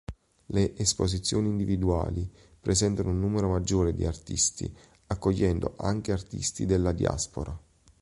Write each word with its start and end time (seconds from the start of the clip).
Le 0.47 0.75
Esposizioni 0.77 1.47
Individuali 1.47 2.27
presentano 2.59 3.11
un 3.11 3.19
numero 3.19 3.49
maggiore 3.49 3.93
di 3.93 4.03
artisti, 4.07 4.67
accogliendo 5.05 5.75
anche 5.77 6.11
artisti 6.11 6.65
della 6.65 6.91
diaspora. 6.91 7.55